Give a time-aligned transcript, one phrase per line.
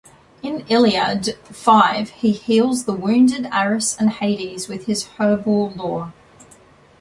[0.41, 6.11] In "Iliad" V he heals the wounded Ares and Hades with his herbal lore.